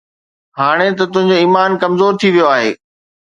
هاڻي 0.57 0.87
ته 0.97 1.05
تنهنجو 1.13 1.35
ايمان 1.41 1.71
ڪمزور 1.81 2.13
ٿي 2.19 2.27
ويو 2.33 2.47
آهي، 2.55 2.71